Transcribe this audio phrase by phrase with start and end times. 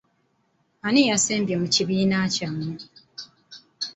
[0.85, 2.75] Ani eyasembye mu kibiina kyammwe?